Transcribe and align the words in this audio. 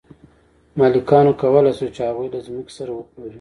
مالکانو 0.79 1.33
کولی 1.41 1.71
شول 1.77 1.89
چې 1.95 2.01
هغوی 2.09 2.27
له 2.33 2.39
ځمکو 2.47 2.71
سره 2.77 2.91
وپلوري. 2.93 3.29